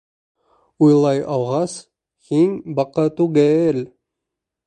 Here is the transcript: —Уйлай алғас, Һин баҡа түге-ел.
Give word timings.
—Уйлай 0.85 1.19
алғас, 1.35 1.75
Һин 2.31 2.57
баҡа 2.81 3.05
түге-ел. 3.21 3.79